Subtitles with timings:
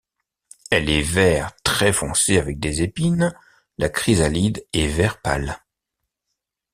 [0.71, 3.35] Elle est vert très foncé avec des épines,
[3.77, 5.59] la chrysalide est vert pâle.